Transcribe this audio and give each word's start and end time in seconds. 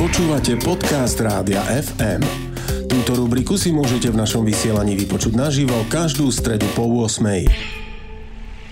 Počúvate 0.00 0.56
podcast 0.56 1.20
Rádia 1.20 1.60
FM. 1.60 2.24
Túto 2.88 3.20
rubriku 3.20 3.60
si 3.60 3.68
môžete 3.68 4.08
v 4.08 4.16
našom 4.16 4.48
vysielaní 4.48 4.96
vypočuť 4.96 5.36
naživo 5.36 5.76
každú 5.92 6.32
stredu 6.32 6.64
po 6.72 6.88
8. 6.88 7.20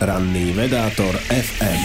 Ranný 0.00 0.56
vedátor 0.56 1.12
FM. 1.28 1.80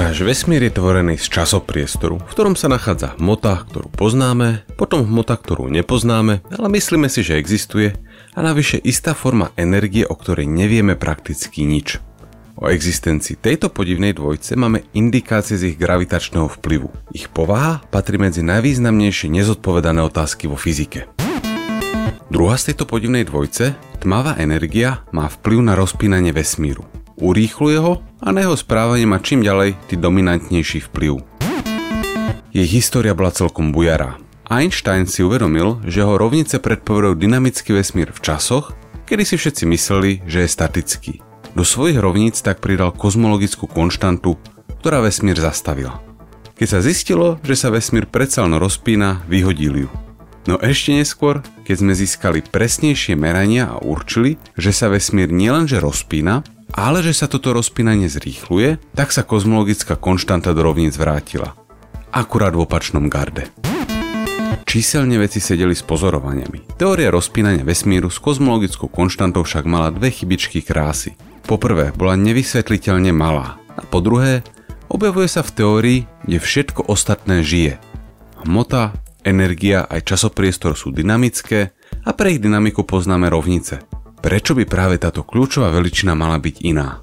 Náš 0.00 0.24
vesmír 0.24 0.64
je 0.64 0.72
tvorený 0.72 1.20
z 1.20 1.28
časopriestoru, 1.28 2.24
v 2.24 2.32
ktorom 2.32 2.56
sa 2.56 2.72
nachádza 2.72 3.20
hmota, 3.20 3.68
ktorú 3.68 3.92
poznáme, 3.92 4.64
potom 4.80 5.04
hmota, 5.04 5.36
ktorú 5.36 5.68
nepoznáme, 5.68 6.40
ale 6.48 6.66
myslíme 6.72 7.12
si, 7.12 7.20
že 7.20 7.36
existuje 7.36 8.00
a 8.32 8.40
navyše 8.40 8.80
istá 8.80 9.12
forma 9.12 9.52
energie, 9.60 10.08
o 10.08 10.16
ktorej 10.16 10.48
nevieme 10.48 10.96
prakticky 10.96 11.68
nič. 11.68 12.00
O 12.58 12.66
existencii 12.66 13.38
tejto 13.38 13.70
podivnej 13.70 14.18
dvojce 14.18 14.58
máme 14.58 14.82
indikácie 14.90 15.54
z 15.54 15.70
ich 15.70 15.76
gravitačného 15.78 16.50
vplyvu. 16.58 16.90
Ich 17.14 17.30
povaha 17.30 17.86
patrí 17.94 18.18
medzi 18.18 18.42
najvýznamnejšie 18.42 19.30
nezodpovedané 19.30 20.02
otázky 20.02 20.50
vo 20.50 20.58
fyzike. 20.58 21.06
Druhá 22.34 22.58
z 22.58 22.74
tejto 22.74 22.90
podivnej 22.90 23.22
dvojce, 23.30 23.78
tmavá 24.02 24.34
energia, 24.42 25.06
má 25.14 25.30
vplyv 25.30 25.70
na 25.70 25.78
rozpínanie 25.78 26.34
vesmíru. 26.34 26.82
Urýchluje 27.22 27.78
ho 27.78 28.02
a 28.18 28.34
na 28.34 28.42
jeho 28.42 28.58
správanie 28.58 29.06
má 29.06 29.22
čím 29.22 29.46
ďalej 29.46 29.78
tý 29.86 29.94
dominantnejší 29.94 30.90
vplyv. 30.90 31.22
Jej 32.50 32.68
história 32.74 33.14
bola 33.14 33.30
celkom 33.30 33.70
bujará. 33.70 34.18
Einstein 34.50 35.06
si 35.06 35.22
uvedomil, 35.22 35.78
že 35.86 36.02
ho 36.02 36.18
rovnice 36.18 36.58
predpovedajú 36.58 37.14
dynamický 37.22 37.70
vesmír 37.78 38.10
v 38.10 38.18
časoch, 38.18 38.74
kedy 39.06 39.22
si 39.22 39.38
všetci 39.38 39.62
mysleli, 39.70 40.26
že 40.26 40.42
je 40.42 40.48
statický. 40.50 41.27
Do 41.56 41.64
svojich 41.64 41.96
rovníc 41.96 42.40
tak 42.44 42.60
pridal 42.60 42.92
kozmologickú 42.92 43.68
konštantu, 43.68 44.36
ktorá 44.80 45.00
vesmír 45.04 45.38
zastavila. 45.40 46.00
Keď 46.58 46.68
sa 46.68 46.80
zistilo, 46.82 47.38
že 47.46 47.54
sa 47.54 47.70
vesmír 47.70 48.10
predsa 48.10 48.42
len 48.42 48.58
rozpína, 48.58 49.22
vyhodili 49.30 49.86
ju. 49.86 49.90
No 50.48 50.56
ešte 50.58 50.96
neskôr, 50.96 51.44
keď 51.68 51.76
sme 51.76 51.92
získali 51.92 52.40
presnejšie 52.40 53.14
merania 53.20 53.68
a 53.68 53.84
určili, 53.84 54.40
že 54.56 54.72
sa 54.72 54.88
vesmír 54.88 55.28
nielenže 55.28 55.76
rozpína, 55.76 56.40
ale 56.72 57.04
že 57.04 57.12
sa 57.12 57.28
toto 57.28 57.52
rozpínanie 57.52 58.08
zrýchluje, 58.08 58.80
tak 58.96 59.12
sa 59.12 59.24
kozmologická 59.28 60.00
konštanta 60.00 60.56
do 60.56 60.64
rovníc 60.64 60.96
vrátila. 60.96 61.52
Akurát 62.08 62.56
v 62.56 62.64
opačnom 62.64 63.12
garde. 63.12 63.52
Číselne 64.68 65.16
veci 65.16 65.40
sedeli 65.40 65.72
s 65.72 65.80
pozorovaniami. 65.80 66.76
Teória 66.76 67.08
rozpínania 67.08 67.64
vesmíru 67.64 68.12
s 68.12 68.20
kozmologickou 68.20 68.88
konštantou 68.88 69.44
však 69.44 69.64
mala 69.64 69.88
dve 69.92 70.12
chybičky 70.12 70.60
krásy. 70.60 71.16
Poprvé 71.48 71.96
bola 71.96 72.12
nevysvetliteľne 72.12 73.08
malá 73.16 73.56
a 73.72 73.80
po 73.80 74.04
druhé 74.04 74.44
objavuje 74.92 75.32
sa 75.32 75.40
v 75.40 75.54
teórii, 75.56 76.00
kde 76.28 76.44
všetko 76.44 76.92
ostatné 76.92 77.40
žije. 77.40 77.80
Hmota, 78.44 78.92
energia 79.24 79.88
aj 79.88 80.12
časopriestor 80.12 80.76
sú 80.76 80.92
dynamické 80.92 81.72
a 82.04 82.12
pre 82.12 82.36
ich 82.36 82.44
dynamiku 82.44 82.84
poznáme 82.84 83.32
rovnice. 83.32 83.80
Prečo 84.20 84.52
by 84.52 84.68
práve 84.68 85.00
táto 85.00 85.24
kľúčová 85.24 85.72
veličina 85.72 86.12
mala 86.12 86.36
byť 86.36 86.56
iná? 86.68 87.00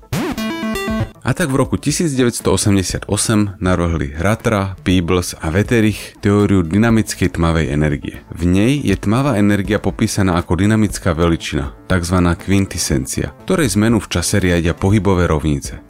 A 1.25 1.33
tak 1.33 1.49
v 1.49 1.57
roku 1.57 1.73
1988 1.81 3.09
narohli 3.57 4.13
Ratra, 4.13 4.77
Peebles 4.85 5.33
a 5.33 5.49
Wetterich 5.49 6.13
teóriu 6.21 6.61
dynamickej 6.61 7.33
tmavej 7.33 7.73
energie. 7.73 8.21
V 8.29 8.45
nej 8.45 8.77
je 8.85 8.93
tmavá 8.93 9.41
energia 9.41 9.81
popísaná 9.81 10.37
ako 10.37 10.53
dynamická 10.53 11.17
veličina, 11.17 11.73
tzv. 11.89 12.21
kvintisencia, 12.37 13.33
ktorej 13.49 13.73
zmenu 13.73 13.97
v 14.05 14.11
čase 14.13 14.37
riadia 14.37 14.77
pohybové 14.77 15.25
rovnice. 15.25 15.81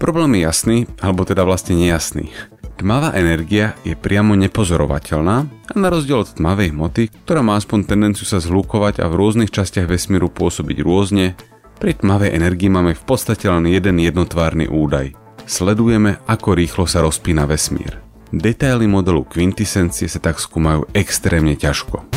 Problém 0.00 0.40
je 0.40 0.48
jasný, 0.48 0.76
alebo 1.04 1.28
teda 1.28 1.44
vlastne 1.44 1.76
nejasný. 1.76 2.32
Tmavá 2.80 3.12
energia 3.20 3.76
je 3.84 3.92
priamo 3.92 4.32
nepozorovateľná 4.40 5.36
a 5.68 5.72
na 5.76 5.88
rozdiel 5.92 6.24
od 6.24 6.32
tmavej 6.32 6.72
hmoty, 6.72 7.12
ktorá 7.28 7.44
má 7.44 7.60
aspoň 7.60 7.92
tendenciu 7.92 8.24
sa 8.24 8.40
zhlúkovať 8.40 9.04
a 9.04 9.06
v 9.12 9.20
rôznych 9.20 9.52
častiach 9.52 9.84
vesmíru 9.84 10.32
pôsobiť 10.32 10.80
rôzne, 10.80 11.36
pri 11.84 12.00
tmavej 12.00 12.32
energii 12.32 12.72
máme 12.72 12.96
v 12.96 13.04
podstate 13.04 13.44
len 13.44 13.68
jeden 13.68 14.00
jednotvárny 14.00 14.72
údaj. 14.72 15.12
Sledujeme, 15.44 16.16
ako 16.24 16.56
rýchlo 16.56 16.88
sa 16.88 17.04
rozpína 17.04 17.44
vesmír. 17.44 18.00
Detaily 18.32 18.88
modelu 18.88 19.20
kvintisencie 19.20 20.08
sa 20.08 20.16
tak 20.16 20.40
skúmajú 20.40 20.88
extrémne 20.96 21.52
ťažko. 21.52 22.08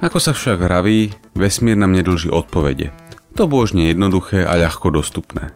Ako 0.00 0.16
sa 0.16 0.32
však 0.32 0.64
hraví, 0.64 1.12
vesmír 1.36 1.76
nám 1.76 1.92
nedlží 1.92 2.32
odpovede. 2.32 2.96
To 3.36 3.44
božne 3.44 3.92
jednoduché 3.92 4.48
a 4.48 4.56
ľahko 4.56 4.88
dostupné. 4.88 5.52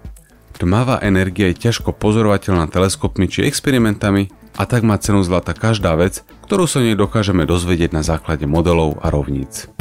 Tmavá 0.60 1.00
energia 1.00 1.49
je 1.49 1.56
ťažko 1.56 1.97
pozorovateľná 1.97 2.69
teleskopmi 2.69 3.33
či 3.33 3.49
experimentami 3.49 4.28
a 4.60 4.69
tak 4.69 4.84
má 4.84 5.00
cenu 5.00 5.25
zlata 5.25 5.56
každá 5.56 5.97
vec, 5.97 6.21
ktorú 6.44 6.69
sa 6.69 6.84
nej 6.84 7.00
dokážeme 7.00 7.49
dozvedieť 7.49 7.97
na 7.97 8.05
základe 8.05 8.44
modelov 8.44 9.00
a 9.00 9.09
rovníc. 9.09 9.72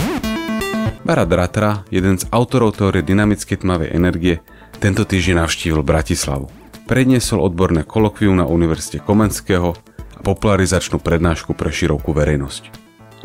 Barad 1.03 1.33
Ratra, 1.33 1.87
jeden 1.89 2.21
z 2.21 2.29
autorov 2.29 2.77
teórie 2.77 3.01
dynamickej 3.01 3.65
tmavej 3.65 3.89
energie, 3.97 4.45
tento 4.77 5.09
týždeň 5.09 5.41
navštívil 5.41 5.81
Bratislavu. 5.81 6.45
Predniesol 6.85 7.41
odborné 7.41 7.81
kolokvium 7.81 8.37
na 8.37 8.45
Univerzite 8.45 9.01
Komenského 9.01 9.73
a 10.15 10.19
popularizačnú 10.21 11.01
prednášku 11.01 11.57
pre 11.57 11.73
širokú 11.73 12.13
verejnosť. 12.13 12.63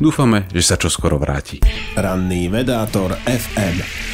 Dúfame, 0.01 0.49
že 0.51 0.65
sa 0.65 0.81
čoskoro 0.81 1.21
vráti. 1.21 1.61
Ranný 1.95 2.49
vedátor 2.49 3.15
FM. 3.29 4.14